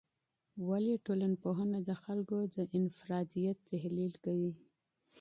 [0.69, 4.51] ولي ټولنپوهنه د خلګو د انفرادیت تحلیل کوي؟